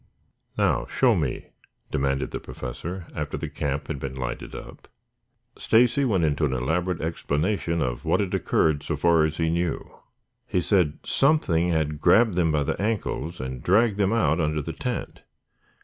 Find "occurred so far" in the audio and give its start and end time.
8.33-9.25